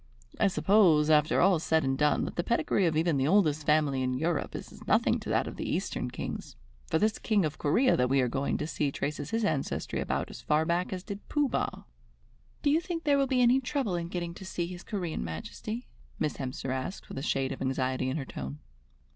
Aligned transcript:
I 0.39 0.47
suppose, 0.47 1.11
after 1.11 1.41
all 1.41 1.59
said 1.59 1.83
and 1.83 1.95
done, 1.95 2.25
that 2.25 2.35
the 2.35 2.43
pedigree 2.43 2.87
of 2.87 2.97
even 2.97 3.17
the 3.17 3.27
oldest 3.27 3.67
family 3.67 4.01
in 4.01 4.15
Europe 4.15 4.55
is 4.55 4.71
as 4.71 4.87
nothing 4.87 5.19
to 5.19 5.29
that 5.29 5.45
of 5.45 5.57
the 5.57 5.69
Eastern 5.71 6.09
Kings, 6.09 6.55
for 6.87 6.97
this 6.97 7.19
King 7.19 7.45
of 7.45 7.59
Corea 7.59 7.95
that 7.95 8.09
we 8.09 8.19
are 8.19 8.27
going 8.27 8.57
to 8.57 8.65
see 8.65 8.91
traces 8.91 9.29
his 9.29 9.45
ancestry 9.45 9.99
about 9.99 10.31
as 10.31 10.41
far 10.41 10.65
back 10.65 10.91
as 10.91 11.03
did 11.03 11.29
Pooh 11.29 11.47
Bah." 11.49 11.83
"Do 12.63 12.71
you 12.71 12.81
think 12.81 13.03
there 13.03 13.19
will 13.19 13.27
be 13.27 13.43
any 13.43 13.59
trouble 13.61 13.93
in 13.93 14.07
getting 14.07 14.33
to 14.33 14.43
see 14.43 14.65
his 14.65 14.83
Corean 14.83 15.23
Majesty?" 15.23 15.85
Miss 16.17 16.37
Hemster 16.37 16.71
asked 16.73 17.07
with 17.07 17.19
a 17.19 17.21
shade 17.21 17.51
of 17.51 17.61
anxiety 17.61 18.09
in 18.09 18.17
her 18.17 18.25
tone. 18.25 18.57